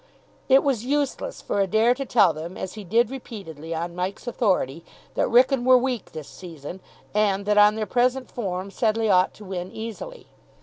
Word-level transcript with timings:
It 0.49 0.63
was 0.63 0.83
useless 0.83 1.43
for 1.43 1.59
Adair 1.59 1.93
to 1.93 2.05
tell 2.07 2.33
them, 2.33 2.57
as 2.57 2.73
he 2.73 2.83
did 2.83 3.11
repeatedly, 3.11 3.75
on 3.75 3.93
Mike's 3.95 4.25
authority, 4.25 4.83
that 5.13 5.27
Wrykyn 5.27 5.63
were 5.63 5.77
weak 5.77 6.11
this 6.11 6.27
season, 6.27 6.79
and 7.13 7.45
that 7.45 7.59
on 7.59 7.75
their 7.75 7.85
present 7.85 8.31
form 8.31 8.71
Sedleigh 8.71 9.09
ought 9.11 9.35
to 9.35 9.45
win 9.45 9.71
easily. 9.71 10.25